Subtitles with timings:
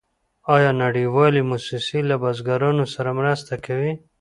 [0.55, 3.93] آیا نړیوالې موسسې له بزګرانو سره مرسته کوي؟